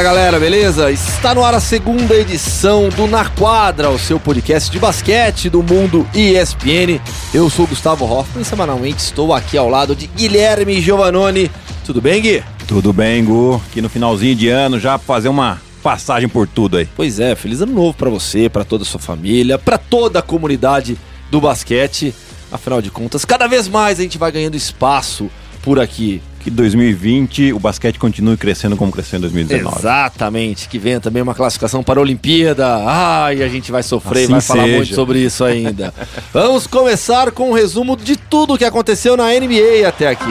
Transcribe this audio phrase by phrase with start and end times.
[0.00, 0.90] Fala galera, beleza?
[0.90, 5.62] Está no ar a segunda edição do Na Quadra, o seu podcast de basquete do
[5.62, 6.98] mundo ESPN.
[7.34, 11.50] Eu sou Gustavo Hoffman e semanalmente estou aqui ao lado de Guilherme Giovannoni.
[11.84, 12.42] Tudo bem, Gui?
[12.66, 13.60] Tudo bem, Gu.
[13.68, 16.88] Aqui no finalzinho de ano já fazer uma passagem por tudo aí.
[16.96, 20.22] Pois é, feliz ano novo para você, para toda a sua família, para toda a
[20.22, 20.96] comunidade
[21.30, 22.14] do basquete.
[22.50, 25.30] Afinal de contas, cada vez mais a gente vai ganhando espaço
[25.62, 29.78] por aqui que 2020 o basquete continue crescendo como cresceu em 2019.
[29.78, 32.66] Exatamente, que venha também uma classificação para a Olimpíada.
[32.86, 34.76] Ai, a gente vai sofrer, assim vai falar seja.
[34.76, 35.92] muito sobre isso ainda.
[36.32, 40.24] Vamos começar com um resumo de tudo que aconteceu na NBA até aqui.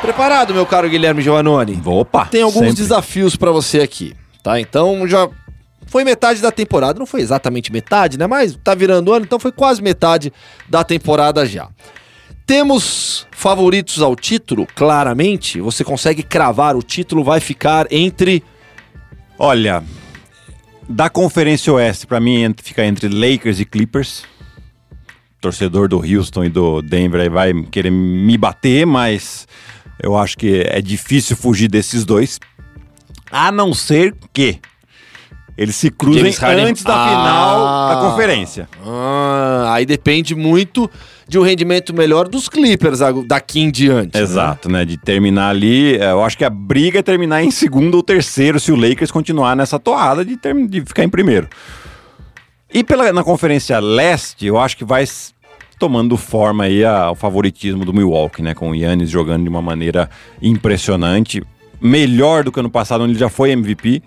[0.00, 1.80] Preparado, meu caro Guilherme Giovannoni?
[1.84, 2.24] Opa!
[2.24, 2.76] Tem alguns sempre.
[2.76, 4.58] desafios para você aqui, tá?
[4.58, 5.28] Então já
[5.86, 8.26] foi metade da temporada, não foi exatamente metade, né?
[8.26, 10.32] Mas tá virando ano, então foi quase metade
[10.66, 11.68] da temporada já.
[12.50, 15.60] Temos favoritos ao título, claramente.
[15.60, 18.42] Você consegue cravar o título, vai ficar entre.
[19.38, 19.84] Olha,
[20.88, 24.24] da Conferência Oeste, para mim, fica entre Lakers e Clippers.
[25.40, 29.46] torcedor do Houston e do Denver vai querer me bater, mas
[30.02, 32.40] eu acho que é difícil fugir desses dois.
[33.30, 34.58] A não ser que
[35.56, 36.34] eles se cruzem
[36.66, 38.68] antes da ah, final da conferência.
[38.84, 40.90] Ah, aí depende muito
[41.30, 44.16] de um rendimento melhor dos Clippers daqui em diante.
[44.16, 44.20] Né?
[44.20, 44.80] Exato, né?
[44.80, 44.84] né?
[44.84, 45.96] De terminar ali.
[45.96, 49.12] É, eu acho que a briga é terminar em segundo ou terceiro se o Lakers
[49.12, 51.48] continuar nessa toada de, ter, de ficar em primeiro.
[52.74, 55.04] E pela, na Conferência Leste, eu acho que vai
[55.78, 58.52] tomando forma aí a, o favoritismo do Milwaukee, né?
[58.52, 60.10] Com o Yannis jogando de uma maneira
[60.42, 61.44] impressionante.
[61.80, 64.02] Melhor do que ano passado, onde ele já foi MVP.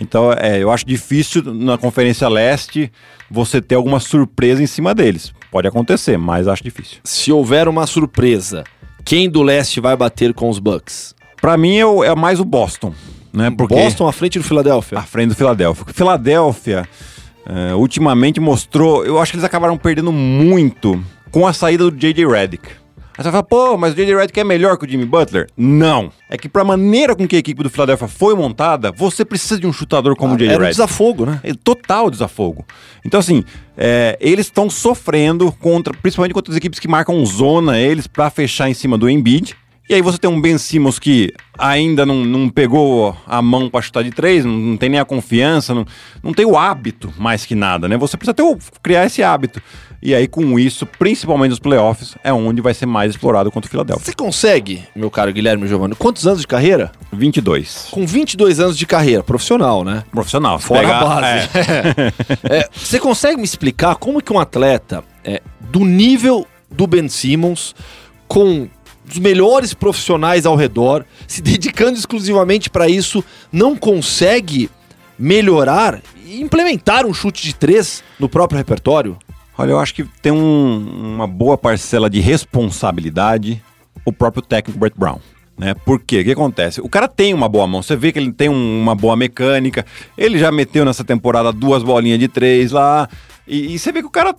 [0.00, 2.90] Então, é, eu acho difícil na Conferência Leste
[3.28, 5.34] você ter alguma surpresa em cima deles.
[5.52, 6.98] Pode acontecer, mas acho difícil.
[7.04, 8.64] Se houver uma surpresa,
[9.04, 11.14] quem do leste vai bater com os Bucks?
[11.42, 12.94] Para mim é, é, mais o Boston,
[13.30, 13.50] né?
[13.50, 14.98] Porque Boston à frente do Philadelphia.
[14.98, 15.84] À frente do Philadelphia.
[15.92, 16.88] Philadelphia
[17.46, 22.26] uh, ultimamente mostrou, eu acho que eles acabaram perdendo muito com a saída do JJ
[22.26, 22.81] Redick.
[23.16, 24.16] Aí você fala, pô, mas o J.J.
[24.16, 25.48] Redick é melhor que o Jimmy Butler?
[25.56, 26.10] Não.
[26.30, 29.66] É que pra maneira com que a equipe do Philadelphia foi montada, você precisa de
[29.66, 30.50] um chutador como ah, o J.J.
[30.50, 30.64] Redick.
[30.64, 31.40] É um desafogo, né?
[31.42, 32.64] É total desafogo.
[33.04, 33.44] Então, assim,
[33.76, 38.70] é, eles estão sofrendo contra, principalmente contra as equipes que marcam zona eles para fechar
[38.70, 39.56] em cima do Embiid.
[39.88, 43.82] E aí você tem um Ben Simmons que ainda não, não pegou a mão para
[43.82, 45.84] chutar de três, não, não, tem nem a confiança, não,
[46.22, 47.96] não tem o hábito mais que nada, né?
[47.98, 49.60] Você precisa ter o, criar esse hábito.
[50.02, 53.70] E aí, com isso, principalmente nos playoffs, é onde vai ser mais explorado contra o
[53.70, 54.04] Philadelphia.
[54.04, 56.90] Você consegue, meu caro Guilherme Giovanni, quantos anos de carreira?
[57.12, 57.86] 22.
[57.92, 60.02] Com 22 anos de carreira, profissional, né?
[60.10, 60.58] Profissional.
[60.58, 61.48] Fora pegar, a base.
[61.54, 62.58] É.
[62.58, 67.72] é, você consegue me explicar como que um atleta é, do nível do Ben Simmons,
[68.26, 68.68] com
[69.08, 74.68] os melhores profissionais ao redor, se dedicando exclusivamente para isso, não consegue
[75.16, 79.16] melhorar e implementar um chute de três no próprio repertório?
[79.56, 83.62] Olha, eu acho que tem um, uma boa parcela de responsabilidade
[84.04, 85.18] o próprio técnico Brett Brown.
[85.56, 85.74] Né?
[85.74, 86.20] Por quê?
[86.20, 86.80] O que acontece?
[86.80, 89.84] O cara tem uma boa mão, você vê que ele tem um, uma boa mecânica,
[90.16, 93.08] ele já meteu nessa temporada duas bolinhas de três lá,
[93.46, 94.34] e, e você vê que o cara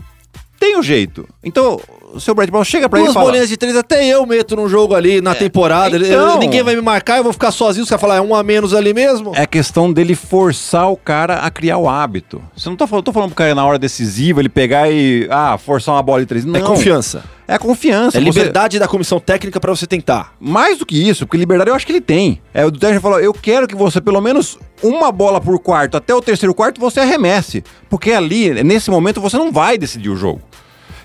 [0.59, 1.27] tem o um jeito.
[1.43, 1.79] Então,
[2.13, 3.25] o seu Brad Brown chega pra Duas ele e fala...
[3.25, 5.97] bolinhas de três até eu meto num jogo ali na é, temporada.
[5.97, 6.37] Então...
[6.37, 7.85] ninguém vai me marcar, eu vou ficar sozinho.
[7.85, 9.31] Você vai falar, é um a menos ali mesmo?
[9.35, 12.41] É questão dele forçar o cara a criar o hábito.
[12.55, 15.57] Você não tá falando, tô falando pro cara na hora decisiva, ele pegar e, ah,
[15.57, 16.43] forçar uma bola de três.
[16.45, 16.59] É não.
[16.59, 17.23] É confiança.
[17.47, 18.17] É confiança.
[18.17, 18.79] É liberdade você...
[18.79, 20.33] da comissão técnica para você tentar.
[20.39, 22.41] Mais do que isso, porque liberdade eu acho que ele tem.
[22.53, 26.13] É, o Duterte falou: eu quero que você, pelo menos uma bola por quarto, até
[26.13, 27.63] o terceiro quarto, você arremesse.
[27.89, 30.41] Porque ali, nesse momento, você não vai decidir o jogo.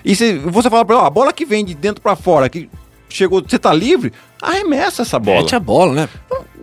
[0.03, 2.49] E se você fala pra ele, ó, a bola que vem de dentro para fora,
[2.49, 2.69] que
[3.09, 5.41] chegou, você tá livre, arremessa essa bola.
[5.41, 6.09] Mete a bola, né?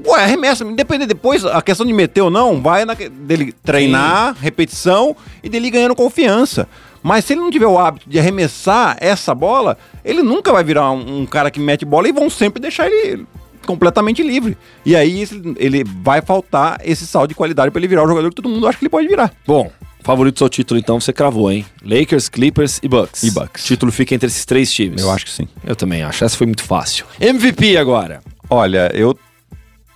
[0.06, 0.64] Ué, arremessa.
[0.64, 4.40] Independente depois, a questão de meter ou não, vai na, dele treinar, Sim.
[4.42, 6.68] repetição e dele ganhando confiança.
[7.02, 10.90] Mas se ele não tiver o hábito de arremessar essa bola, ele nunca vai virar
[10.90, 13.26] um, um cara que mete bola e vão sempre deixar ele
[13.66, 14.56] completamente livre.
[14.84, 15.24] E aí
[15.56, 18.66] ele vai faltar esse saldo de qualidade para ele virar o jogador que todo mundo
[18.66, 19.32] acha que ele pode virar.
[19.46, 19.70] Bom,
[20.06, 21.66] Favoritos ao título, então, você cravou, hein?
[21.84, 23.24] Lakers, Clippers e Bucks.
[23.24, 23.64] E Bucks.
[23.64, 25.02] O título fica entre esses três times.
[25.02, 25.48] Eu acho que sim.
[25.66, 26.24] Eu também acho.
[26.24, 27.04] Essa foi muito fácil.
[27.20, 28.20] MVP agora.
[28.48, 29.18] Olha, eu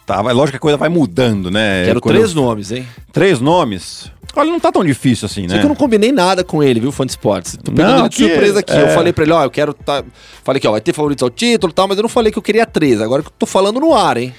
[0.04, 0.30] tava.
[0.30, 1.84] É lógico que a coisa vai mudando, né?
[1.84, 2.42] Quero Quando três eu...
[2.42, 2.88] nomes, hein?
[3.12, 4.10] Três nomes?
[4.34, 5.50] Olha, não tá tão difícil assim, né?
[5.50, 7.56] Só que eu não combinei nada com ele, viu, fã de esportes.
[7.62, 8.72] Tô pegando não, ele de surpresa aqui.
[8.72, 8.82] É...
[8.82, 9.72] Eu falei pra ele, ó, eu quero.
[9.72, 10.02] Tá...
[10.42, 12.38] Falei que, ó, vai ter favoritos ao título e tal, mas eu não falei que
[12.38, 13.00] eu queria três.
[13.00, 14.34] Agora que eu tô falando no ar, hein?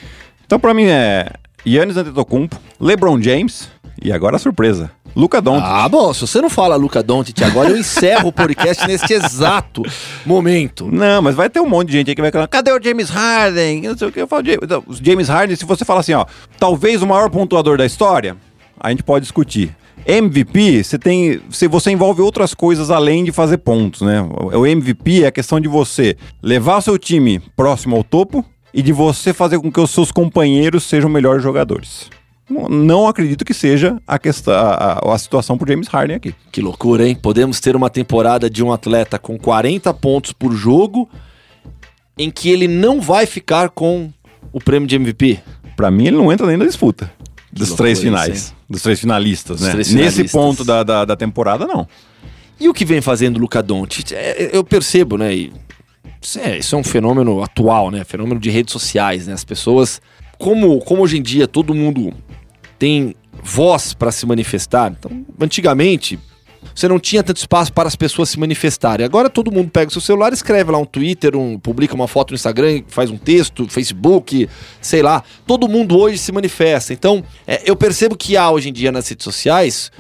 [0.46, 1.32] Então, pra mim é
[1.66, 3.70] Yannis Antetokounmpo, LeBron James
[4.04, 4.92] e agora a surpresa.
[5.16, 5.66] Luca Doncic.
[5.66, 9.84] Ah, bom, se você não fala Luca Doncic agora, eu encerro o podcast neste exato
[10.26, 10.90] momento.
[10.92, 13.10] Não, mas vai ter um monte de gente aí que vai falar, cadê o James
[13.10, 13.86] Harden?
[13.86, 14.46] Eu não sei o que eu falo.
[14.46, 16.26] James, Não, o James Harden, se você fala assim, ó,
[16.58, 18.38] talvez o maior pontuador da história,
[18.80, 19.76] a gente pode discutir.
[20.06, 24.22] MVP, você tem, você, você envolve outras coisas além de fazer pontos, né?
[24.22, 28.44] O o MVP é a questão de você levar o seu time próximo ao topo
[28.74, 32.10] e de você fazer com que os seus companheiros sejam melhores jogadores.
[32.70, 36.36] Não- acredito que seja a questão, a, a- situação pro James Harden aqui.
[36.52, 37.16] Que loucura, hein?
[37.16, 41.10] Podemos ter uma temporada de um atleta com 40 pontos por jogo
[42.18, 44.12] em que ele não vai ficar com
[44.52, 45.40] o prêmio de MVP.
[45.76, 47.12] Pra mim, ele não entra nem na disputa
[47.52, 48.52] dos loucura três isso, finais.
[48.52, 48.58] hein?
[48.70, 49.72] dos três finalistas, Dos né?
[49.74, 50.32] três Nesse finalistas.
[50.32, 51.86] ponto da, da, da temporada, não.
[52.60, 54.12] E o que vem fazendo o Luca Doncic?
[54.14, 55.34] É, eu percebo, né?
[55.34, 58.04] isso, é, isso é um fenômeno atual, né?
[58.06, 59.34] Fenômeno de redes sociais, né?
[59.34, 60.02] As pessoas,
[60.38, 62.14] como, como hoje em dia todo mundo
[62.82, 66.18] tem voz para se manifestar, então antigamente
[66.74, 69.06] você não tinha tanto espaço para as pessoas se manifestarem.
[69.06, 72.32] Agora todo mundo pega o seu celular, escreve lá um Twitter, um, publica uma foto
[72.32, 74.50] no Instagram, faz um texto, Facebook,
[74.82, 75.24] sei lá.
[75.46, 76.92] Todo mundo hoje se manifesta.
[76.92, 79.92] Então, é, eu percebo que há hoje em dia nas redes sociais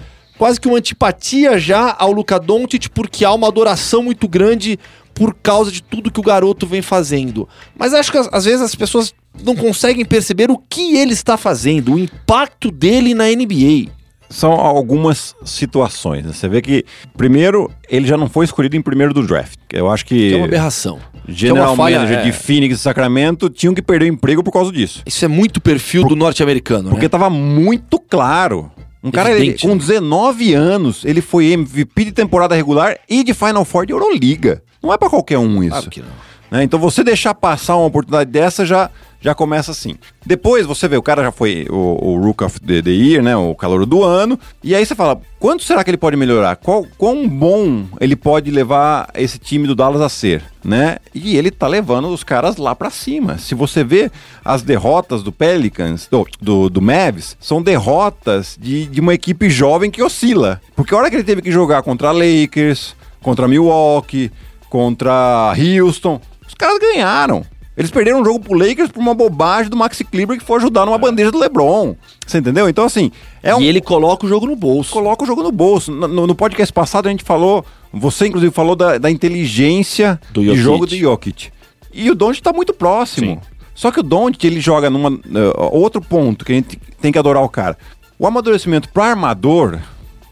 [0.41, 4.79] quase que uma antipatia já ao Luca Doncic porque há uma adoração muito grande
[5.21, 7.47] por causa de tudo que o garoto vem fazendo.
[7.77, 9.13] Mas acho que às- vezes as pessoas
[9.43, 13.91] não conseguem perceber o que ele está fazendo, o impacto dele na NBA.
[14.31, 16.25] São algumas situações.
[16.25, 16.31] né?
[16.33, 16.83] Você vê que,
[17.15, 19.59] primeiro, ele já não foi escolhido em primeiro do draft.
[19.71, 20.97] Eu acho que Que é uma aberração.
[21.27, 22.23] general é uma falha, manager é.
[22.23, 25.03] de Phoenix e Sacramento tinham que perder o emprego por causa disso.
[25.05, 27.09] Isso é muito perfil do norte-americano, Porque né?
[27.09, 28.71] tava muito claro.
[29.03, 29.79] Um cara ele, Evidente, com né?
[29.79, 34.63] 19 anos, ele foi MVP de temporada regular e de Final Four de Euroliga.
[34.81, 35.71] Não é pra qualquer um isso.
[35.71, 36.09] Claro que não.
[36.49, 36.63] né?
[36.63, 38.89] Então você deixar passar uma oportunidade dessa já,
[39.19, 39.95] já começa assim.
[40.25, 41.75] Depois você vê, o cara já foi o,
[42.09, 43.35] o Rook of the, the Year, né?
[43.35, 44.39] O calor do ano.
[44.63, 46.55] E aí você fala, quanto será que ele pode melhorar?
[46.55, 50.97] Qual, quão bom ele pode levar esse time do Dallas a ser, né?
[51.13, 53.37] E ele tá levando os caras lá pra cima.
[53.37, 54.11] Se você vê
[54.43, 59.91] as derrotas do Pelicans, do, do, do Mavs, são derrotas de, de uma equipe jovem
[59.91, 60.59] que oscila.
[60.75, 64.31] Porque a hora que ele teve que jogar contra Lakers, contra Milwaukee,
[64.71, 67.43] contra Houston, os caras ganharam.
[67.75, 70.85] Eles perderam um jogo pro Lakers por uma bobagem do Maxi Kleber que foi ajudar
[70.85, 71.95] numa bandeja do LeBron.
[72.25, 72.69] Você entendeu?
[72.69, 73.11] Então, assim,
[73.43, 73.61] é um.
[73.61, 74.91] E ele coloca o jogo no bolso.
[74.91, 75.91] Coloca o jogo no bolso.
[75.91, 80.55] No, no- podcast passado a gente falou, você inclusive falou da, da inteligência Do de
[80.55, 81.49] jogo do Jokic.
[81.93, 83.27] E o Doncic tá muito próximo.
[83.27, 83.39] Sim.
[83.75, 85.09] Só que o Doncic, ele joga numa...
[85.09, 87.77] uh, outro ponto que a gente tem que adorar o cara.
[88.19, 89.79] O amadurecimento pro armador,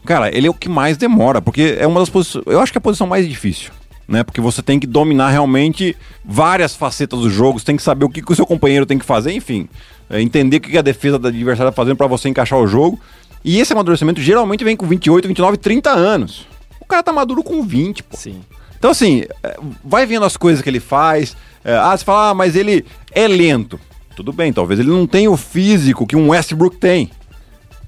[0.04, 2.44] cara, ele é o que mais demora, porque é uma das posições...
[2.46, 3.72] Eu acho que é a posição mais difícil.
[4.10, 4.24] Né?
[4.24, 8.08] Porque você tem que dominar realmente várias facetas do jogo, você tem que saber o
[8.08, 9.68] que, que o seu companheiro tem que fazer, enfim.
[10.10, 12.66] é, entender o que que a defesa da adversária tá fazendo para você encaixar o
[12.66, 12.98] jogo.
[13.44, 16.44] E esse amadurecimento geralmente vem com 28, 29, 30 anos.
[16.80, 18.16] O cara tá maduro com 20, pô.
[18.16, 18.40] Sim.
[18.76, 21.36] Então, assim, é, vai vendo as coisas que ele faz.
[21.64, 23.78] É, ah, você fala, ah, mas ele é lento.
[24.16, 27.10] Tudo bem, talvez ele não tenha o físico que um Westbrook tem.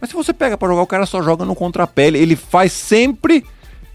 [0.00, 2.06] Mas se você pega pra jogar, o cara só joga no contrapé.
[2.06, 3.44] Ele faz sempre.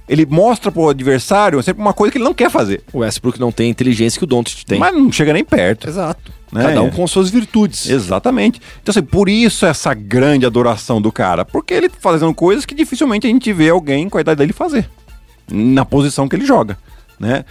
[0.08, 2.82] Ele mostra pro adversário sempre uma coisa que ele não quer fazer.
[2.94, 4.80] O Westbrook não tem a inteligência que o Doncic tem.
[4.80, 5.88] Mas não chega nem perto.
[5.88, 6.32] Exato.
[6.52, 6.64] Né?
[6.64, 7.90] Cada um com suas virtudes.
[7.90, 8.62] Exatamente.
[8.82, 11.44] Então, assim, por isso essa grande adoração do cara.
[11.44, 14.54] Porque ele tá fazendo coisas que dificilmente a gente vê alguém com a idade dele
[14.54, 14.90] fazer.
[15.52, 16.78] Na posição que ele joga.
[17.20, 17.44] Né?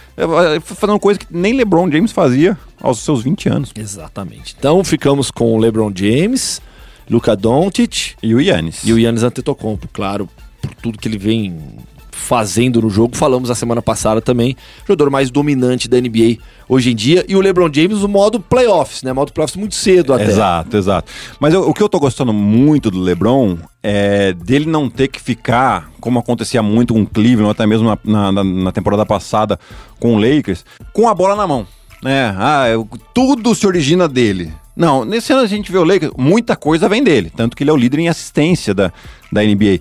[0.63, 3.71] Fazendo coisa que nem LeBron James fazia aos seus 20 anos.
[3.75, 4.55] Exatamente.
[4.57, 6.61] Então ficamos com o LeBron James,
[7.09, 8.81] Luca Doncic E o Yannis.
[8.83, 10.29] e o Yannis Antetokounmpo, claro,
[10.61, 11.59] por tudo que ele vem
[12.17, 13.15] fazendo no jogo.
[13.15, 14.55] Falamos na semana passada também,
[14.87, 17.23] jogador mais dominante da NBA hoje em dia.
[17.27, 19.13] E o LeBron James no modo playoffs, né?
[19.13, 20.25] Modo playoffs muito cedo até.
[20.25, 21.11] Exato, exato.
[21.39, 25.21] Mas eu- o que eu tô gostando muito do LeBron é dele não ter que
[25.21, 29.57] ficar, como acontecia muito com o Cleveland, até mesmo na, na- na- na temporada passada
[29.99, 31.65] com o Lakers, com a bola na mão.
[32.03, 32.35] Né?
[32.37, 34.51] Ah, eu- tudo se origina dele.
[34.75, 37.71] Não, nesse ano a gente vê o Lakers, muita coisa vem dele, tanto que ele
[37.71, 38.93] é o líder em assistência da,
[39.31, 39.79] da NBA.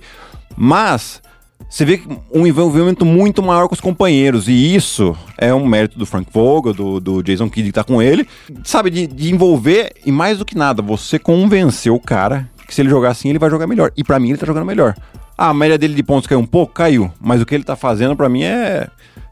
[0.56, 1.20] Mas
[1.68, 2.00] você vê
[2.32, 6.72] um envolvimento muito maior com os companheiros, e isso é um mérito do Frank Vogel,
[6.72, 8.26] do, do Jason Kidd que tá com ele,
[8.64, 12.82] sabe, de, de envolver, e mais do que nada, você convencer o cara que se
[12.82, 13.92] ele jogar assim, ele vai jogar melhor.
[13.96, 14.94] E pra mim ele tá jogando melhor.
[15.38, 16.72] Ah, a média dele de pontos caiu um pouco?
[16.72, 17.12] Caiu.
[17.20, 18.88] Mas o que ele tá fazendo pra mim é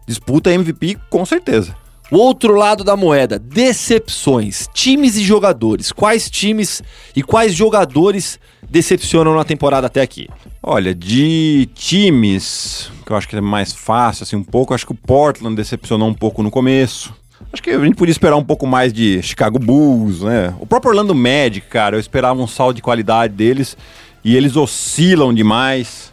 [0.06, 1.74] disputa MVP com certeza.
[2.10, 5.90] O outro lado da moeda, decepções, times e jogadores.
[5.90, 6.82] Quais times
[7.16, 8.38] e quais jogadores
[8.70, 10.28] decepcionam na temporada até aqui?
[10.66, 14.92] Olha, de times, que eu acho que é mais fácil, assim, um pouco, acho que
[14.92, 17.14] o Portland decepcionou um pouco no começo.
[17.52, 20.54] Acho que a gente podia esperar um pouco mais de Chicago Bulls, né?
[20.58, 23.76] O próprio Orlando Magic, cara, eu esperava um salto de qualidade deles
[24.24, 26.10] e eles oscilam demais.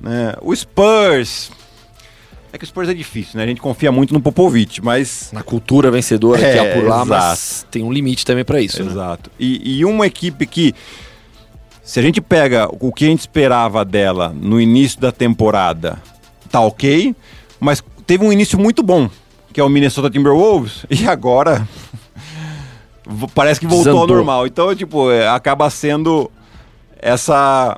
[0.00, 0.34] Né?
[0.42, 1.52] O Spurs.
[2.52, 3.44] É que o Spurs é difícil, né?
[3.44, 5.30] A gente confia muito no Popovich, mas.
[5.32, 7.08] Na cultura vencedora que É, há por lá, exato.
[7.08, 8.82] mas tem um limite também pra isso.
[8.82, 8.90] né?
[8.90, 9.30] Exato.
[9.38, 10.74] E, e uma equipe que,
[11.84, 16.02] se a gente pega o que a gente esperava dela no início da temporada,
[16.50, 17.14] tá ok,
[17.60, 19.08] mas teve um início muito bom,
[19.52, 21.68] que é o Minnesota Timberwolves, e agora
[23.34, 24.46] parece que voltou ao normal.
[24.46, 26.30] Então, tipo, é, acaba sendo
[26.98, 27.76] essa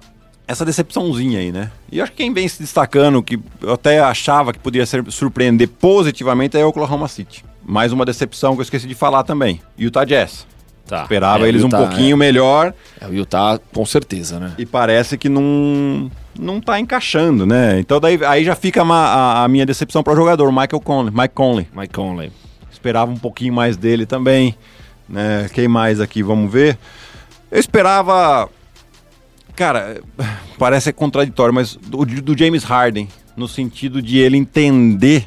[0.48, 1.72] essa decepçãozinha aí, né?
[1.90, 5.68] E acho que quem vem se destacando, que eu até achava que poderia ser, surpreender
[5.68, 7.44] positivamente, é o Oklahoma City.
[7.64, 9.60] Mais uma decepção que eu esqueci de falar também.
[9.76, 10.46] Utah Jazz.
[10.86, 11.02] Tá.
[11.02, 14.52] Esperava É, eles o um Utah, pouquinho melhor É, é, o Utah, com certeza, né?
[14.56, 17.80] e parece que não não tá encaixando, né?
[17.80, 21.34] Então daí aí já fica a, a minha decepção para o jogador, Michael Conley, Mike
[21.34, 21.66] Conley.
[21.74, 22.32] Mike Conley.
[22.70, 24.54] Esperava um pouquinho mais dele também,
[25.08, 25.48] né?
[25.52, 26.78] Quem mais aqui, vamos ver.
[27.50, 28.48] Eu esperava
[29.56, 30.00] cara,
[30.58, 35.26] parece contraditório, mas do, do James Harden, no sentido de ele entender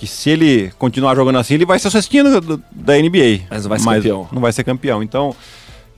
[0.00, 2.24] que se ele continuar jogando assim, ele vai ser o cestinha
[2.72, 3.44] da NBA.
[3.50, 4.28] Mas não vai ser campeão.
[4.32, 5.02] Não vai ser campeão.
[5.02, 5.36] Então,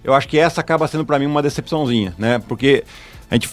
[0.02, 2.40] eu acho que essa acaba sendo pra mim uma decepçãozinha, né?
[2.40, 2.82] Porque
[3.30, 3.48] a gente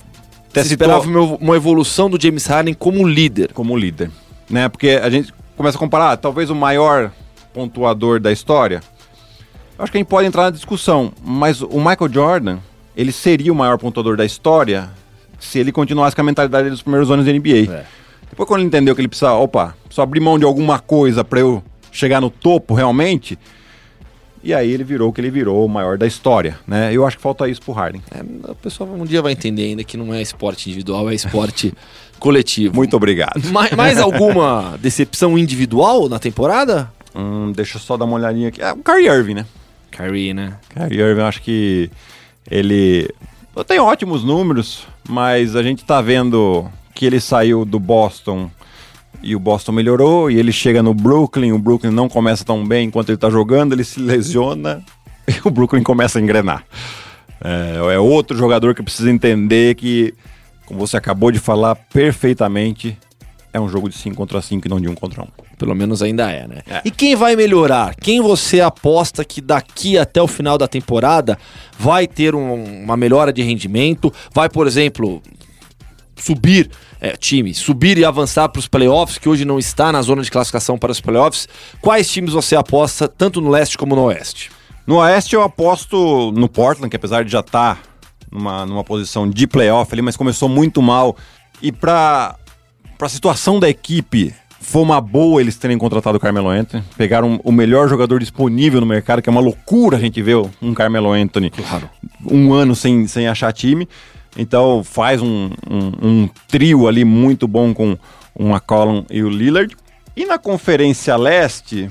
[0.50, 3.54] até citou esperava uma, uma evolução do James Harden como líder.
[3.54, 4.10] como líder,
[4.50, 4.68] né?
[4.70, 7.12] Porque a gente começa a comparar, talvez o maior
[7.54, 8.82] pontuador da história.
[9.78, 12.58] Eu acho que a gente pode entrar na discussão, mas o Michael Jordan,
[12.98, 14.90] ele seria o maior pontuador da história
[15.40, 17.72] se ele continuasse com a mentalidade dos primeiros anos da NBA.
[17.72, 17.99] É.
[18.30, 21.40] Depois quando ele entendeu que ele precisa, opa, preciso abrir mão de alguma coisa pra
[21.40, 23.38] eu chegar no topo realmente,
[24.44, 26.94] e aí ele virou o que ele virou, o maior da história, né?
[26.94, 28.02] Eu acho que falta isso pro Harden.
[28.12, 31.74] É, o pessoal um dia vai entender ainda que não é esporte individual, é esporte
[32.20, 32.76] coletivo.
[32.76, 33.42] Muito obrigado.
[33.52, 36.90] Mais, mais alguma decepção individual na temporada?
[37.14, 38.62] Hum, deixa eu só dar uma olhadinha aqui.
[38.62, 39.46] É, o Kyrie Irving, né?
[39.92, 40.58] Kyrie, né?
[40.74, 41.92] Kyrie Irving, eu acho que
[42.50, 43.10] ele
[43.68, 46.66] tem ótimos números, mas a gente tá vendo
[47.00, 48.52] que ele saiu do Boston
[49.24, 52.88] e o Boston melhorou, e ele chega no Brooklyn, o Brooklyn não começa tão bem
[52.88, 54.84] enquanto ele tá jogando, ele se lesiona
[55.26, 56.66] e o Brooklyn começa a engrenar.
[57.42, 60.14] É, é outro jogador que precisa entender que,
[60.66, 62.98] como você acabou de falar perfeitamente,
[63.54, 65.24] é um jogo de 5 contra 5 e não de 1 um contra 1.
[65.24, 65.28] Um.
[65.58, 66.58] Pelo menos ainda é, né?
[66.70, 66.82] É.
[66.84, 67.96] E quem vai melhorar?
[67.96, 71.38] Quem você aposta que daqui até o final da temporada
[71.78, 74.14] vai ter um- uma melhora de rendimento?
[74.34, 75.22] Vai, por exemplo,
[76.20, 76.70] subir,
[77.02, 80.30] é, time, subir e avançar para os playoffs, que hoje não está na zona de
[80.32, 81.48] classificação para os playoffs.
[81.82, 84.52] Quais times você aposta, tanto no leste como no oeste?
[84.86, 87.80] No Oeste eu aposto no Portland, que apesar de já estar
[88.32, 91.16] numa, numa posição de playoff ali, mas começou muito mal.
[91.62, 92.36] E pra,
[92.98, 96.84] pra situação da equipe, foi uma boa eles terem contratado o Carmelo Anthony.
[96.98, 100.74] Pegaram o melhor jogador disponível no mercado, que é uma loucura a gente ver um
[100.74, 101.88] Carmelo Anthony Claro.
[102.26, 103.88] um ano sem, sem achar time.
[104.40, 107.98] Então faz um, um, um trio ali muito bom com
[108.34, 109.76] o McCollum e o Lillard.
[110.16, 111.90] E na Conferência Leste,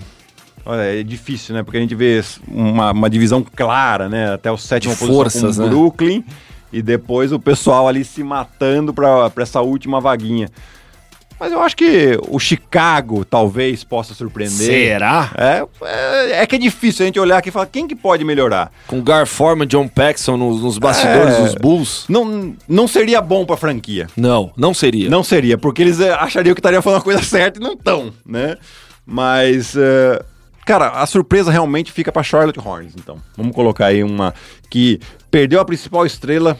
[0.64, 1.62] olha, é difícil, né?
[1.62, 4.32] Porque a gente vê uma, uma divisão clara, né?
[4.32, 5.70] Até o sétimo forças, com o né?
[5.70, 6.24] Brooklyn.
[6.72, 10.48] E depois o pessoal ali se matando para essa última vaguinha.
[11.40, 14.56] Mas eu acho que o Chicago talvez possa surpreender.
[14.56, 15.30] Será?
[15.36, 18.24] É, é, é que é difícil a gente olhar aqui e falar quem que pode
[18.24, 18.72] melhorar.
[18.86, 21.42] Com Gar Forman, John Paxson nos, nos bastidores É.
[21.42, 22.04] dos Bulls?
[22.08, 24.08] Não, não seria bom pra franquia.
[24.16, 25.08] Não, não seria.
[25.08, 28.12] Não seria, porque eles eh, achariam que estariam falando a coisa certa e não estão,
[28.26, 28.56] né?
[29.06, 30.22] Mas, eh,
[30.66, 33.16] cara, a surpresa realmente fica pra Charlotte Hornets, então.
[33.36, 34.34] Vamos colocar aí uma
[34.68, 34.98] que
[35.30, 36.58] perdeu a principal estrela,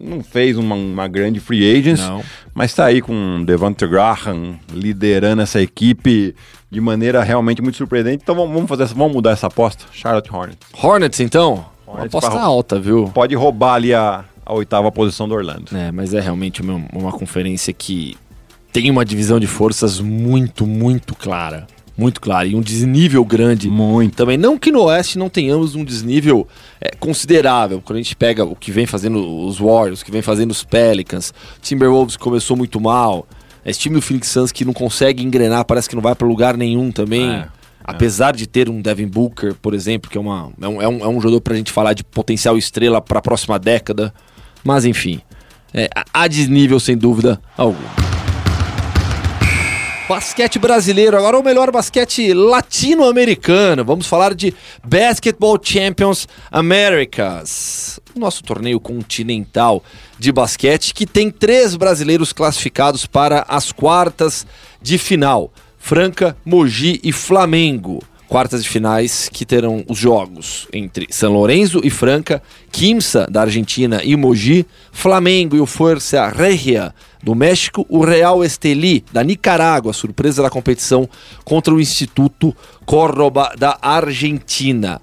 [0.00, 2.22] não fez uma, uma grande free agents, Não.
[2.54, 6.34] mas tá aí com Devante Graham liderando essa equipe
[6.70, 8.22] de maneira realmente muito surpreendente.
[8.22, 9.84] Então vamos, vamos fazer essa, vamos mudar essa aposta.
[9.92, 10.58] Charlotte Hornets.
[10.82, 11.64] Hornets, então?
[11.86, 13.10] Uma Hornets aposta pra- alta, viu?
[13.12, 15.76] Pode roubar ali a, a oitava posição do Orlando.
[15.76, 18.16] É, mas é realmente uma, uma conferência que
[18.72, 21.66] tem uma divisão de forças muito, muito clara.
[22.00, 22.48] Muito clara.
[22.48, 23.68] E um desnível grande.
[23.68, 24.16] Muito.
[24.16, 26.48] Também, não que no Oeste não tenhamos um desnível
[26.80, 27.82] é, considerável.
[27.84, 30.64] Quando a gente pega o que vem fazendo os Warriors, o que vem fazendo os
[30.64, 33.26] Pelicans, Timberwolves começou muito mal.
[33.66, 36.56] Esse time do Phoenix Suns que não consegue engrenar, parece que não vai para lugar
[36.56, 37.30] nenhum também.
[37.30, 37.48] É,
[37.82, 41.04] Apesar de ter um Devin Booker, por exemplo, que é, uma, é, um, é, um,
[41.04, 44.14] é um jogador pra gente falar de potencial estrela para a próxima década.
[44.62, 45.20] Mas enfim,
[45.74, 48.09] é, há desnível sem dúvida alguma.
[50.10, 53.84] Basquete brasileiro, agora o melhor basquete latino-americano.
[53.84, 54.52] Vamos falar de
[54.82, 59.84] Basketball Champions Americas, o nosso torneio continental
[60.18, 64.44] de basquete que tem três brasileiros classificados para as quartas
[64.82, 68.02] de final: Franca, Mogi e Flamengo.
[68.26, 74.00] quartas de finais que terão os jogos entre São Lourenço e Franca, Quimsa da Argentina
[74.02, 80.42] e Mogi, Flamengo e o Força Regia do México, o Real Esteli da Nicarágua, surpresa
[80.42, 81.08] da competição
[81.44, 85.00] contra o Instituto Córdoba da Argentina.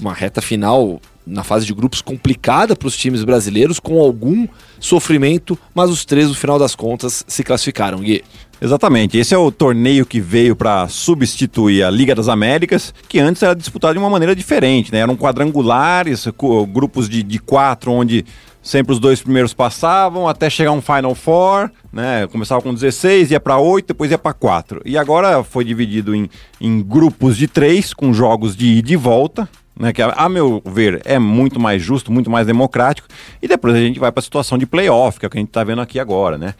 [0.00, 4.46] Uma reta final na fase de grupos complicada para os times brasileiros, com algum
[4.78, 8.22] sofrimento, mas os três, no final das contas, se classificaram, Gui.
[8.60, 9.18] Exatamente.
[9.18, 13.54] Esse é o torneio que veio para substituir a Liga das Américas, que antes era
[13.54, 15.00] disputado de uma maneira diferente, né?
[15.00, 16.26] Eram quadrangulares,
[16.68, 18.24] grupos de, de quatro, onde
[18.66, 22.26] sempre os dois primeiros passavam, até chegar um Final Four, né?
[22.26, 24.82] Começava com 16, ia para 8, depois ia para 4.
[24.84, 26.28] E agora foi dividido em,
[26.60, 31.00] em grupos de três, com jogos de ida e volta, né, que a, meu ver
[31.04, 33.06] é muito mais justo, muito mais democrático,
[33.40, 35.40] e depois a gente vai para a situação de playoff, que é o que a
[35.40, 36.54] gente está vendo aqui agora, né?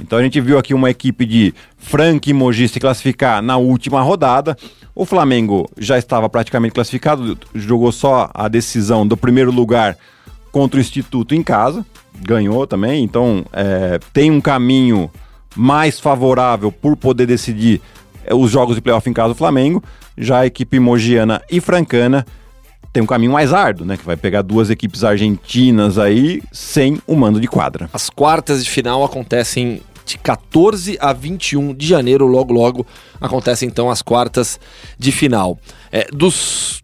[0.00, 4.00] Então a gente viu aqui uma equipe de Frank e Mogi se classificar na última
[4.00, 4.56] rodada.
[4.94, 9.96] O Flamengo já estava praticamente classificado, jogou só a decisão do primeiro lugar
[10.58, 11.86] contra o Instituto em casa,
[12.20, 13.04] ganhou também.
[13.04, 15.08] Então é, tem um caminho
[15.54, 17.80] mais favorável por poder decidir
[18.24, 19.80] é, os jogos de playoff em casa do Flamengo.
[20.16, 22.26] Já a equipe mogiana e francana
[22.92, 23.96] tem um caminho mais árduo, né?
[23.96, 27.88] Que vai pegar duas equipes argentinas aí sem o mando de quadra.
[27.92, 32.84] As quartas de final acontecem de 14 a 21 de janeiro, logo logo
[33.20, 34.58] acontecem então as quartas
[34.98, 35.56] de final.
[35.92, 36.82] É, dos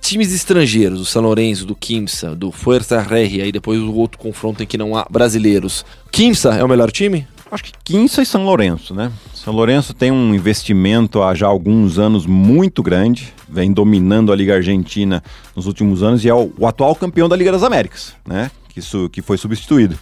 [0.00, 4.62] times estrangeiros, do São Lourenço, do Kimsa, do Fuerza Regia e depois o outro confronto
[4.62, 5.84] em que não há brasileiros.
[6.10, 7.26] Kimsa é o melhor time?
[7.50, 9.10] Acho que Quinça e São Lourenço, né?
[9.34, 14.54] São Lourenço tem um investimento há já alguns anos muito grande, vem dominando a Liga
[14.54, 15.22] Argentina
[15.54, 18.50] nos últimos anos e é o, o atual campeão da Liga das Américas, né?
[18.68, 19.98] Que, isso, que foi substituído.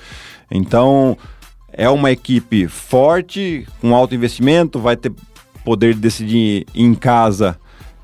[0.50, 1.16] Então,
[1.72, 5.12] é uma equipe forte, com alto investimento, vai ter
[5.64, 7.58] poder de decidir em casa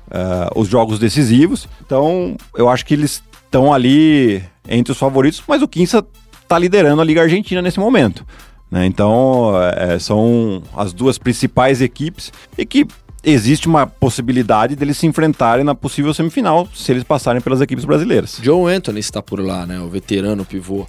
[0.07, 1.67] uh, os jogos decisivos.
[1.85, 6.05] Então, eu acho que eles estão ali entre os favoritos, mas o Quinça
[6.41, 8.25] está liderando a Liga Argentina nesse momento.
[8.69, 8.85] Né?
[8.85, 12.87] Então, é, são as duas principais equipes e que
[13.23, 18.39] existe uma possibilidade deles se enfrentarem na possível semifinal se eles passarem pelas equipes brasileiras.
[18.41, 19.79] Joe Anthony está por lá, né?
[19.79, 20.85] O veterano pivô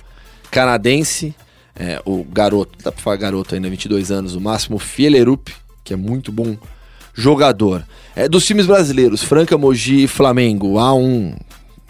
[0.51, 1.35] canadense,
[1.75, 5.53] é, o garoto, dá pra falar garoto ainda, 22 anos, o Máximo Fielerup,
[5.83, 6.57] que é muito bom
[7.17, 7.85] jogador.
[8.15, 11.35] É, dos times brasileiros, Franca, Mogi e Flamengo, há um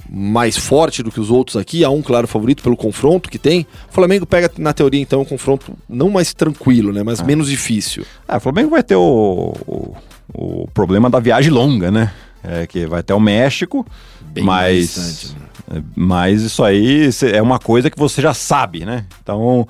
[0.08, 3.66] mais forte do que os outros aqui, há um claro favorito pelo confronto que tem.
[3.90, 7.02] O Flamengo pega, na teoria, então, um confronto não mais tranquilo, né?
[7.02, 7.24] Mas é.
[7.24, 8.04] menos difícil.
[8.28, 9.96] É, o Flamengo vai ter o, o,
[10.32, 12.12] o problema da viagem longa, né?
[12.44, 13.84] É, que vai até o México,
[14.20, 15.78] Bem mas, né?
[15.78, 19.04] É, mas isso aí é uma coisa que você já sabe, né?
[19.20, 19.66] Então,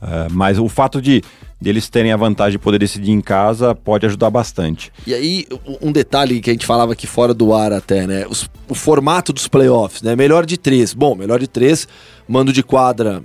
[0.00, 1.22] é, mas o fato de
[1.60, 4.92] deles terem a vantagem de poder decidir em casa pode ajudar bastante.
[5.06, 5.46] E aí,
[5.80, 8.26] um detalhe que a gente falava aqui fora do ar até, né?
[8.28, 10.14] Os, o formato dos playoffs, né?
[10.14, 10.92] Melhor de três.
[10.92, 11.88] Bom, melhor de três,
[12.28, 13.22] mando de quadra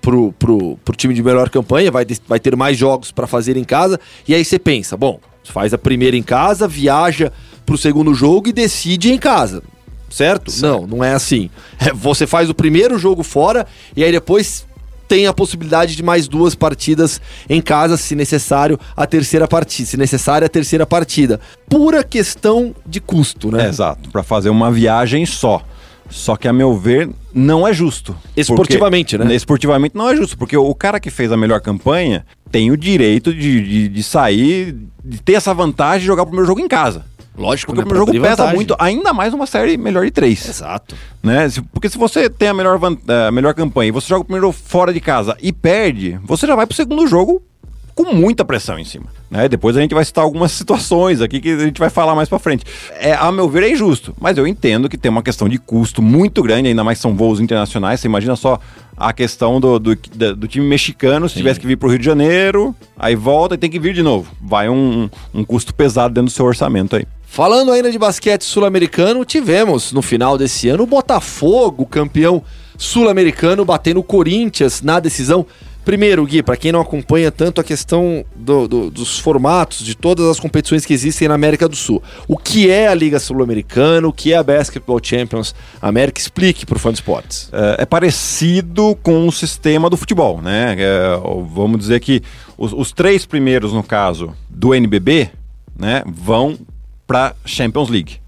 [0.00, 3.64] pro, pro, pro time de melhor campanha, vai, vai ter mais jogos para fazer em
[3.64, 4.00] casa.
[4.26, 7.32] E aí você pensa, bom, faz a primeira em casa, viaja
[7.64, 9.62] pro segundo jogo e decide em casa.
[10.10, 10.50] Certo?
[10.50, 10.62] certo?
[10.62, 11.50] Não, não é assim.
[11.78, 14.66] É, você faz o primeiro jogo fora e aí depois
[15.08, 19.88] tem a possibilidade de mais duas partidas em casa, se necessário, a terceira partida.
[19.88, 21.40] Se necessário, a terceira partida.
[21.68, 23.64] Pura questão de custo, né?
[23.64, 25.62] É, exato, para fazer uma viagem só.
[26.10, 28.16] Só que, a meu ver, não é justo.
[28.36, 29.34] Esportivamente, porque, né?
[29.34, 33.32] Esportivamente não é justo, porque o cara que fez a melhor campanha tem o direito
[33.32, 37.04] de, de, de sair, de ter essa vantagem de jogar o primeiro jogo em casa.
[37.38, 38.54] Lógico, porque né, o jogo pesa vantagem.
[38.56, 40.48] muito, ainda mais uma série melhor de três.
[40.48, 40.96] Exato.
[41.22, 41.48] Né?
[41.72, 42.80] Porque se você tem a melhor,
[43.28, 46.56] a melhor campanha e você joga o primeiro fora de casa e perde, você já
[46.56, 47.40] vai pro segundo jogo
[47.94, 49.06] com muita pressão em cima.
[49.30, 49.48] Né?
[49.48, 52.38] Depois a gente vai citar algumas situações aqui que a gente vai falar mais para
[52.38, 52.64] frente.
[52.98, 56.02] É, a meu ver, é injusto, mas eu entendo que tem uma questão de custo
[56.02, 58.00] muito grande, ainda mais são voos internacionais.
[58.00, 58.60] Você imagina só
[58.96, 59.96] a questão do, do,
[60.36, 61.40] do time mexicano, se Sim.
[61.40, 64.02] tivesse que vir para o Rio de Janeiro, aí volta e tem que vir de
[64.02, 64.30] novo.
[64.40, 67.06] Vai um, um custo pesado dentro do seu orçamento aí.
[67.30, 72.42] Falando ainda de basquete sul-americano, tivemos no final desse ano o Botafogo, campeão
[72.76, 75.46] sul-americano, batendo o Corinthians na decisão.
[75.84, 80.26] Primeiro, Gui, para quem não acompanha tanto a questão do, do, dos formatos de todas
[80.26, 84.12] as competições que existem na América do Sul, o que é a Liga Sul-Americana, o
[84.12, 86.20] que é a Basketball Champions América?
[86.20, 87.50] Explique para o fã de esportes.
[87.52, 90.74] É, é, parecido com o sistema do futebol, né?
[90.78, 91.20] É,
[91.54, 92.20] vamos dizer que
[92.56, 95.30] os, os três primeiros, no caso do NBB,
[95.78, 96.58] né, vão
[97.08, 98.20] para Champions League.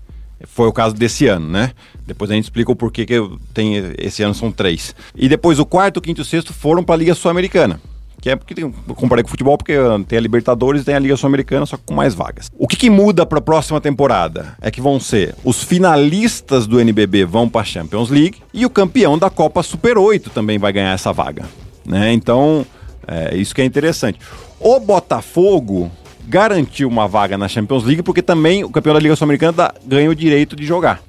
[0.46, 1.72] Foi o caso desse ano, né?
[2.06, 3.14] Depois a gente explica o porquê que
[3.52, 4.94] tem esse ano são três.
[5.14, 7.78] E depois o quarto, quinto e sexto foram para a Liga Sul-Americana,
[8.22, 9.74] Que é porque tem, eu comparei com o futebol, porque
[10.08, 12.50] tem a Libertadores e tem a Liga Sul-Americana, só com mais vagas.
[12.58, 14.56] O que, que muda para a próxima temporada?
[14.62, 18.70] É que vão ser os finalistas do NBB vão para a Champions League e o
[18.70, 21.44] campeão da Copa Super 8 também vai ganhar essa vaga.
[21.84, 22.14] Né?
[22.14, 22.64] Então,
[23.06, 24.18] é isso que é interessante.
[24.58, 25.90] O Botafogo
[26.28, 30.14] garantiu uma vaga na Champions League porque também o campeão da Liga Sul-Americana ganha o
[30.14, 31.02] direito de jogar.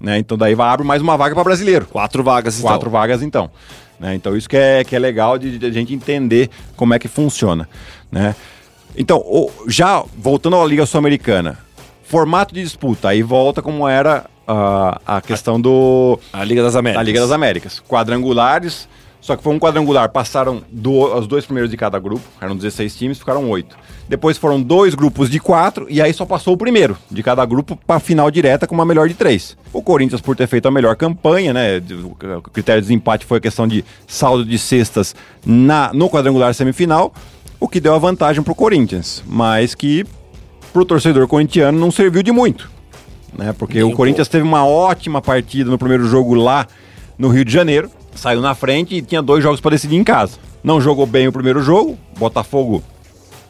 [0.00, 0.18] Né?
[0.18, 1.86] Então daí vai abrir mais uma vaga para brasileiro.
[1.86, 2.70] Quatro vagas, então.
[2.70, 3.50] Quatro vagas, então.
[4.00, 4.14] Né?
[4.14, 7.06] Então isso que é, que é legal de, de, a gente entender como é que
[7.06, 7.68] funciona.
[8.10, 8.34] Né?
[8.96, 11.58] Então, o, já voltando à Liga Sul-Americana,
[12.02, 16.18] formato de disputa, aí volta como era uh, a questão do...
[16.32, 17.00] A Liga das Américas.
[17.00, 17.82] A Liga das Américas.
[17.88, 18.88] Quadrangulares,
[19.22, 22.96] só que foi um quadrangular, passaram do, os dois primeiros de cada grupo, eram 16
[22.96, 23.76] times, ficaram oito.
[24.08, 27.78] Depois foram dois grupos de quatro, e aí só passou o primeiro de cada grupo
[27.86, 29.56] para final direta com uma melhor de três.
[29.72, 31.80] O Corinthians, por ter feito a melhor campanha, né?
[32.36, 35.14] O critério de desempate foi a questão de saldo de cestas
[35.46, 37.14] na, no quadrangular semifinal,
[37.60, 40.04] o que deu a vantagem para o Corinthians, mas que
[40.72, 42.68] para o torcedor corintiano não serviu de muito.
[43.38, 43.54] Né?
[43.56, 46.66] Porque o Corinthians teve uma ótima partida no primeiro jogo lá
[47.16, 50.38] no Rio de Janeiro saiu na frente e tinha dois jogos para decidir em casa.
[50.62, 52.82] Não jogou bem o primeiro jogo, Botafogo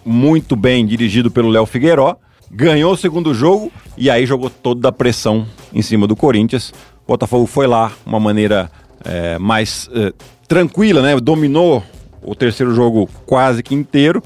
[0.04, 2.16] muito bem dirigido pelo Léo Figueiró,
[2.50, 6.72] ganhou o segundo jogo e aí jogou toda a pressão em cima do Corinthians.
[7.06, 8.70] Botafogo foi lá, uma maneira
[9.04, 10.12] é, mais é,
[10.48, 11.18] tranquila, né?
[11.20, 11.82] Dominou
[12.22, 14.22] o terceiro jogo quase que inteiro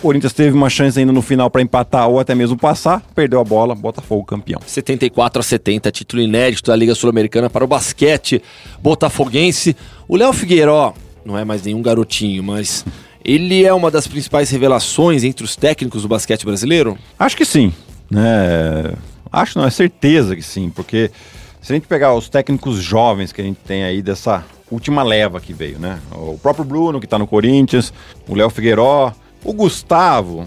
[0.00, 3.44] Corinthians teve uma chance ainda no final para empatar ou até mesmo passar, perdeu a
[3.44, 4.60] bola, Botafogo campeão.
[4.64, 8.42] 74 a 70, título inédito da Liga Sul-Americana para o basquete
[8.82, 9.76] botafoguense.
[10.08, 12.84] O Léo Figueiró não é mais nenhum garotinho, mas
[13.24, 16.96] ele é uma das principais revelações entre os técnicos do basquete brasileiro?
[17.18, 17.72] Acho que sim,
[18.10, 18.94] né?
[19.30, 21.10] Acho não, é certeza que sim, porque
[21.60, 25.40] se a gente pegar os técnicos jovens que a gente tem aí dessa última leva
[25.40, 26.00] que veio, né?
[26.12, 27.92] O próprio Bruno, que está no Corinthians,
[28.26, 29.12] o Léo Figueiró,
[29.44, 30.46] o Gustavo,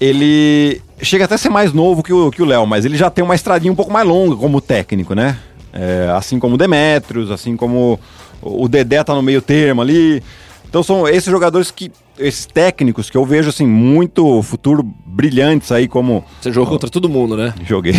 [0.00, 3.34] ele chega até a ser mais novo que o Léo, mas ele já tem uma
[3.34, 5.38] estradinha um pouco mais longa como técnico, né?
[5.72, 8.00] É, assim como o Demetrios, assim como
[8.40, 10.22] o Dedé tá no meio termo ali.
[10.68, 11.90] Então são esses jogadores que.
[12.18, 16.24] Esses técnicos que eu vejo assim, muito futuro brilhantes aí, como.
[16.40, 17.52] Você jogou contra todo mundo, né?
[17.64, 17.92] Joguei.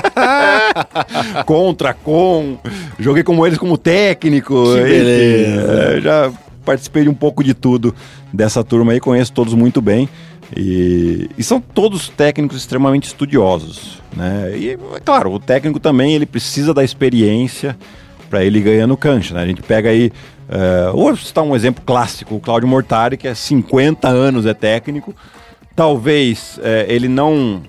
[1.46, 2.58] contra, com.
[2.98, 4.74] Joguei como eles como técnico.
[4.74, 5.72] Que beleza.
[5.72, 6.32] É, já
[6.64, 7.94] participei de um pouco de tudo
[8.32, 10.08] dessa turma aí, conheço todos muito bem.
[10.56, 14.52] E, e, são todos técnicos extremamente estudiosos, né?
[14.56, 17.78] E, é claro, o técnico também ele precisa da experiência
[18.28, 19.42] para ele ganhar no cancha, né?
[19.42, 20.10] A gente pega aí,
[20.48, 25.14] uh, vou citar um exemplo clássico, o Claudio Mortari, que é 50 anos é técnico,
[25.76, 27.62] talvez uh, ele não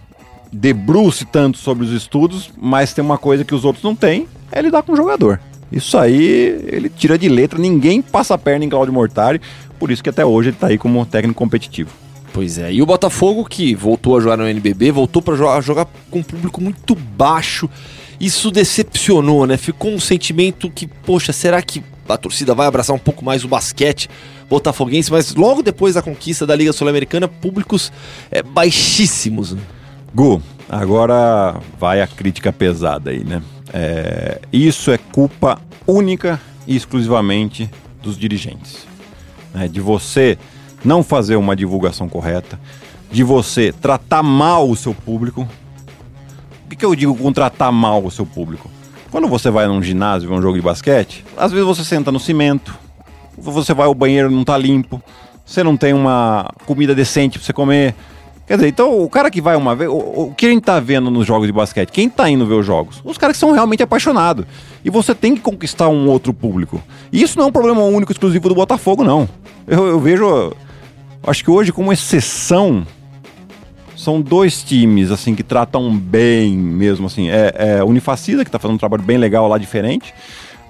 [0.51, 4.59] debruce tanto sobre os estudos, mas tem uma coisa que os outros não têm, é
[4.61, 5.39] lidar com o jogador.
[5.71, 9.39] Isso aí ele tira de letra, ninguém passa a perna em Claudio Mortari,
[9.79, 11.89] por isso que até hoje ele está aí como técnico competitivo.
[12.33, 15.87] Pois é, e o Botafogo que voltou a jogar no NBB, voltou para jogar, jogar
[16.09, 17.69] com um público muito baixo.
[18.19, 19.57] Isso decepcionou, né?
[19.57, 23.47] Ficou um sentimento que, poxa, será que a torcida vai abraçar um pouco mais o
[23.47, 24.09] basquete
[24.49, 25.11] botafoguense?
[25.11, 27.91] Mas logo depois da conquista da Liga Sul-Americana, públicos
[28.29, 29.53] é, baixíssimos.
[29.53, 29.61] Né?
[30.13, 33.41] Gu, agora vai a crítica pesada aí, né?
[33.73, 37.69] É, isso é culpa única e exclusivamente
[38.01, 38.85] dos dirigentes.
[39.53, 39.67] Né?
[39.67, 40.37] De você
[40.83, 42.59] não fazer uma divulgação correta,
[43.11, 45.47] de você tratar mal o seu público.
[46.65, 48.69] O que, que eu digo com tratar mal o seu público?
[49.11, 52.19] Quando você vai num ginásio ver um jogo de basquete, às vezes você senta no
[52.19, 52.73] cimento,
[53.37, 55.03] você vai ao banheiro não tá limpo,
[55.45, 57.93] você não tem uma comida decente para você comer,
[58.51, 59.89] Quer dizer, então o cara que vai uma vez.
[59.89, 61.89] O, o que a gente tá vendo nos jogos de basquete?
[61.89, 63.01] Quem tá indo ver os jogos?
[63.01, 64.45] Os caras que são realmente apaixonados.
[64.83, 66.83] E você tem que conquistar um outro público.
[67.13, 69.29] E isso não é um problema único, exclusivo do Botafogo, não.
[69.65, 70.51] Eu, eu vejo.
[71.25, 72.85] Acho que hoje, como exceção,
[73.95, 77.29] são dois times, assim, que tratam bem mesmo, assim.
[77.29, 80.13] É, é Unifacida, que tá fazendo um trabalho bem legal lá, diferente.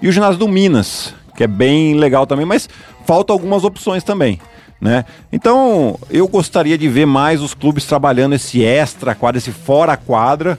[0.00, 2.68] E o ginásio do Minas, que é bem legal também, mas
[3.04, 4.38] falta algumas opções também.
[4.82, 5.04] Né?
[5.32, 10.58] Então, eu gostaria de ver mais os clubes trabalhando esse extra quadra, esse fora quadra,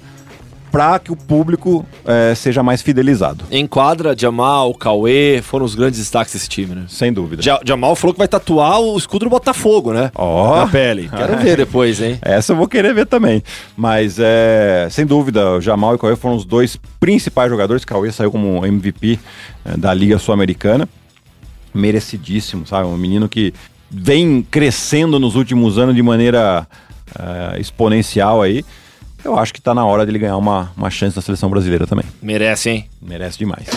[0.72, 3.44] para que o público é, seja mais fidelizado.
[3.52, 6.86] Em quadra, Jamal, Cauê foram os grandes destaques desse time, né?
[6.88, 7.44] Sem dúvida.
[7.44, 10.10] Ja Jamal falou que vai tatuar o escudo do Botafogo, né?
[10.16, 10.54] Ó.
[10.54, 10.56] Oh.
[10.56, 11.10] Na pele.
[11.10, 12.18] Quero ver depois, hein?
[12.24, 13.44] Essa eu vou querer ver também.
[13.76, 17.84] Mas, é, sem dúvida, o Jamal e Cauê foram os dois principais jogadores.
[17.84, 19.20] Cauê saiu como MVP
[19.66, 20.88] é, da Liga Sul-Americana
[21.74, 22.88] merecidíssimo, sabe?
[22.88, 23.54] Um menino que
[23.94, 26.68] vem crescendo nos últimos anos de maneira
[27.20, 28.66] uh, exponencial aí.
[29.24, 32.06] Eu acho que está na hora dele ganhar uma, uma chance na seleção brasileira também.
[32.22, 32.90] Merece, hein?
[33.02, 33.68] Merece demais.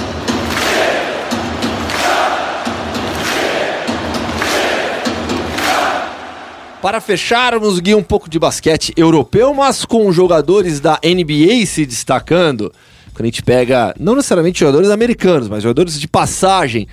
[6.83, 12.73] Para fecharmos, Gui, um pouco de basquete europeu, mas com jogadores da NBA se destacando.
[13.13, 16.87] Quando a gente pega, não necessariamente jogadores americanos, mas jogadores de passagem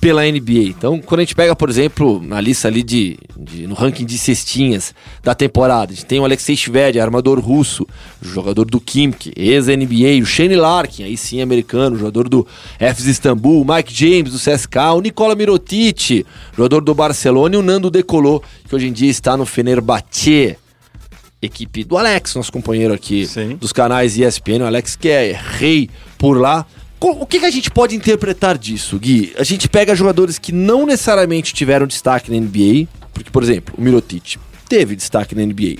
[0.00, 0.70] pela NBA.
[0.70, 4.16] Então, quando a gente pega, por exemplo, na lista ali de, de no ranking de
[4.16, 7.86] cestinhas da temporada, a gente tem o Alexei Shved, armador russo,
[8.22, 12.46] jogador do Kimk, ex-NBA, o Shane Larkin, aí sim americano, jogador do
[12.78, 16.24] FS Istambul, o Mike James do CSK, o Nicola Mirotic,
[16.56, 20.56] jogador do Barcelona e o Nando Decolou, que hoje em dia está no Fenerbahçe.
[21.42, 23.56] Equipe do Alex, nosso companheiro aqui Sim.
[23.56, 26.66] dos canais ESPN, o Alex que é rei por lá.
[27.00, 29.32] O que, que a gente pode interpretar disso, Gui?
[29.38, 33.80] A gente pega jogadores que não necessariamente tiveram destaque na NBA, porque, por exemplo, o
[33.80, 34.36] Mirotic
[34.68, 35.76] teve destaque na NBA,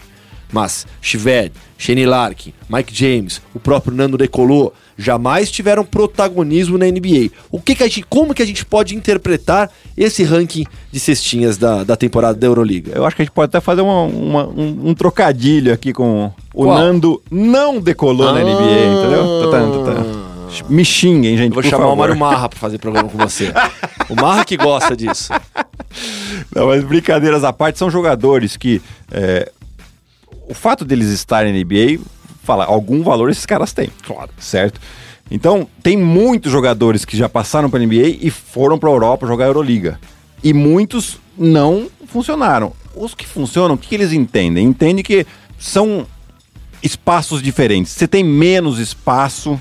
[0.50, 7.30] mas Shved, Shane Larkin, Mike James, o próprio Nando Decolou jamais tiveram protagonismo na NBA.
[7.50, 11.56] O que, que a gente, como que a gente pode interpretar esse ranking de cestinhas
[11.58, 12.92] da, da temporada da Euroliga?
[12.94, 16.32] Eu acho que a gente pode até fazer uma- uma- um, um trocadilho aqui com
[16.54, 16.78] o Qual?
[16.78, 18.42] Nando não decolou na Ah.
[18.42, 19.50] NBA, entendeu?
[19.50, 20.29] Tá, tá, tá.
[20.68, 21.92] Me xinguem, gente, Eu vou chamar favor.
[21.92, 23.52] o Mário Marra pra fazer programa com você.
[24.08, 25.32] o Marra que gosta disso.
[26.54, 28.80] Não, mas brincadeiras à parte, são jogadores que.
[29.10, 29.50] é,
[30.48, 32.02] o fato deles estarem na NBA,
[32.42, 33.88] fala, algum valor esses caras têm.
[34.04, 34.30] Claro.
[34.38, 34.80] Certo?
[35.30, 39.26] Então, tem muitos jogadores que já passaram para a NBA e foram para a Europa
[39.28, 40.00] jogar Euroliga.
[40.42, 42.72] E muitos não funcionaram.
[42.96, 44.66] Os que funcionam, o que, que eles entendem?
[44.66, 45.24] Entendem que
[45.56, 46.04] são
[46.82, 47.92] espaços diferentes.
[47.92, 49.60] Você tem menos espaço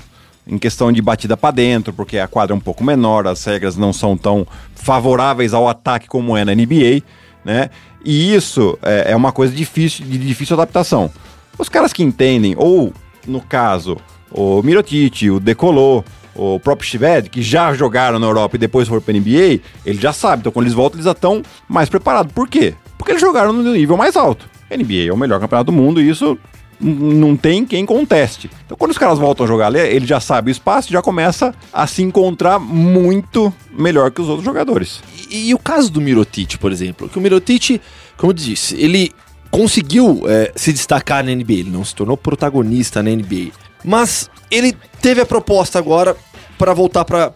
[0.50, 3.76] em questão de batida para dentro, porque a quadra é um pouco menor, as regras
[3.76, 7.02] não são tão favoráveis ao ataque como é na NBA,
[7.44, 7.70] né?
[8.04, 11.10] E isso é, é uma coisa difícil, de difícil adaptação.
[11.56, 12.92] Os caras que entendem, ou
[13.28, 13.96] no caso,
[14.30, 19.02] o Mirotic, o Decolou, o próprio Shved, que já jogaram na Europa e depois foram
[19.02, 20.40] para NBA, eles já sabem.
[20.40, 22.32] Então, quando eles voltam, eles já estão mais preparados.
[22.32, 22.74] Por quê?
[22.98, 24.48] Porque eles jogaram no nível mais alto.
[24.70, 26.38] NBA é o melhor campeonato do mundo e isso
[26.80, 28.50] não tem quem conteste.
[28.64, 31.02] Então, quando os caras voltam a jogar ali, ele já sabe o espaço e já
[31.02, 35.02] começa a se encontrar muito melhor que os outros jogadores.
[35.30, 37.80] E, e o caso do Mirotic, por exemplo, que o Mirotic,
[38.16, 39.12] como eu disse, ele
[39.50, 43.50] conseguiu é, se destacar na NBA, ele não se tornou protagonista na NBA,
[43.84, 46.16] mas ele teve a proposta agora
[46.56, 47.30] para voltar para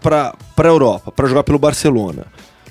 [0.55, 2.27] para Europa, para jogar pelo Barcelona.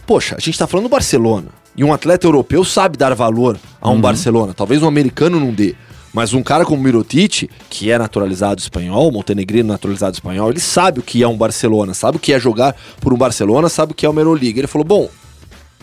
[0.06, 3.90] Poxa, a gente tá falando do Barcelona, e um atleta europeu sabe dar valor a
[3.90, 5.76] um Barcelona, talvez um americano não dê.
[6.14, 11.04] Mas um cara como Mirotic, que é naturalizado espanhol, montenegrino naturalizado espanhol, ele sabe o
[11.04, 14.06] que é um Barcelona, sabe o que é jogar por um Barcelona, sabe o que
[14.06, 14.60] é uma Euroliga.
[14.60, 15.10] Ele falou: bom,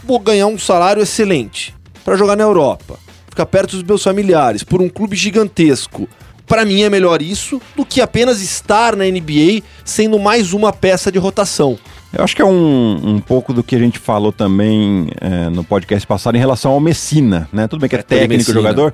[0.05, 2.97] vou ganhar um salário excelente para jogar na Europa,
[3.29, 6.09] ficar perto dos meus familiares, por um clube gigantesco.
[6.47, 11.11] Para mim é melhor isso do que apenas estar na NBA sendo mais uma peça
[11.11, 11.79] de rotação.
[12.13, 15.63] Eu acho que é um, um pouco do que a gente falou também é, no
[15.63, 17.69] podcast passado em relação ao Messina, né?
[17.69, 18.93] Tudo bem que é, É, técnico, jogador,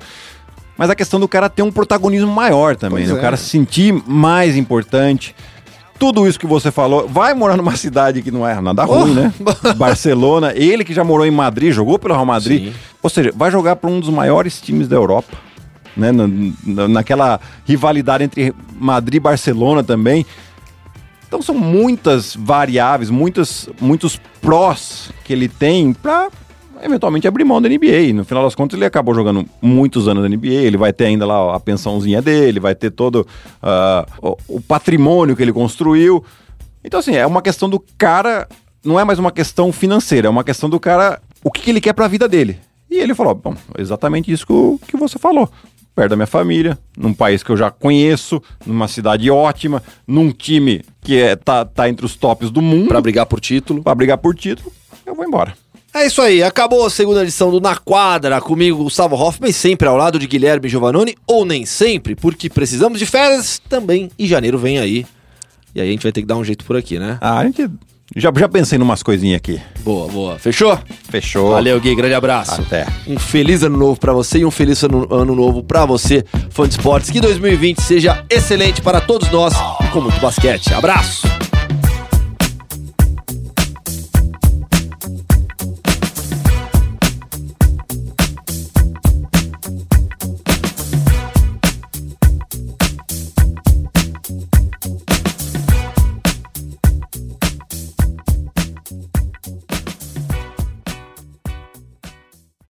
[0.77, 3.11] mas a questão do cara ter um protagonismo maior também, né?
[3.11, 3.15] é.
[3.15, 5.35] O cara se sentir mais importante.
[5.99, 9.13] Tudo isso que você falou, vai morar numa cidade que não é nada ruim, Oh.
[9.15, 9.33] né?
[9.75, 12.65] Barcelona, ele que já morou em Madrid, jogou pelo Real Madrid.
[12.67, 12.73] Sim.
[13.01, 15.35] Ou seja, vai jogar para um dos maiores times da Europa,
[15.95, 16.11] né?
[16.11, 20.23] Na- naquela rivalidade entre Madrid e Barcelona também.
[21.27, 26.29] Então são muitas variáveis, muitas, muitos prós que ele tem para
[26.81, 28.13] eventualmente abrir mão da NBA.
[28.13, 30.47] No final das contas, ele acabou jogando muitos anos na NBA.
[30.47, 33.25] Ele vai ter ainda lá a pensãozinha dele, vai ter todo
[33.61, 34.05] ah,
[34.47, 36.23] o, patrimônio que ele construiu.
[36.83, 38.47] Então, assim, é uma questão do cara.
[38.83, 41.21] Não é mais uma questão financeira, é uma questão do cara.
[41.43, 42.59] O que, que ele quer para a vida dele.
[42.89, 44.45] E ele falou: bom, exatamente isso
[44.87, 45.49] que você falou.
[45.95, 50.83] Perto da minha família, num país que eu já conheço, numa cidade ótima, num time
[51.01, 53.81] que é, tá, tá entre os tops do mundo, Para brigar por título.
[53.81, 54.71] para brigar por título,
[55.03, 55.55] eu vou embora.
[55.97, 59.97] É isso aí, acabou a segunda edição do Na Quadra, comigo Gustavo Hoffman, sempre ao
[59.97, 64.77] lado de Guilherme Giovannoni, ou nem sempre, porque precisamos de férias também, e janeiro vem
[64.77, 65.07] aí.
[65.73, 67.17] E aí a gente vai ter que dar um jeito por aqui, né?
[67.19, 67.67] Ah, a gente.
[68.15, 69.59] Já, já pensei em umas coisinhas aqui.
[69.79, 70.37] Boa, boa.
[70.37, 70.77] Fechou?
[71.09, 71.53] Fechou.
[71.53, 72.61] Valeu, Gui, grande abraço.
[72.61, 72.85] Até.
[73.07, 76.67] Um feliz ano novo pra você e um feliz ano, ano novo pra você, fã
[76.67, 77.09] de esportes.
[77.09, 80.75] Que 2020 seja excelente para todos nós e com muito basquete.
[80.75, 81.36] Abraço!